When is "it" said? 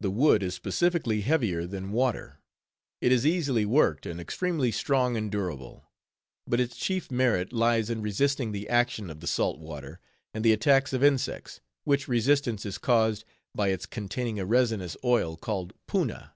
3.02-3.12